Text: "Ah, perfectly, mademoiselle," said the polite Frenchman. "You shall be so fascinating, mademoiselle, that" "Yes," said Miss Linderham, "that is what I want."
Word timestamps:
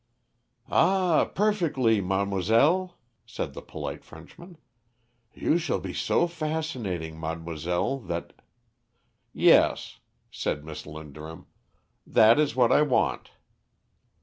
"Ah, 0.67 1.25
perfectly, 1.35 2.01
mademoiselle," 2.01 2.97
said 3.23 3.53
the 3.53 3.61
polite 3.61 4.03
Frenchman. 4.03 4.57
"You 5.31 5.59
shall 5.59 5.77
be 5.79 5.93
so 5.93 6.25
fascinating, 6.25 7.19
mademoiselle, 7.19 7.99
that" 7.99 8.33
"Yes," 9.51 9.99
said 10.31 10.65
Miss 10.65 10.87
Linderham, 10.87 11.45
"that 12.07 12.39
is 12.39 12.55
what 12.55 12.71
I 12.71 12.81
want." 12.81 13.29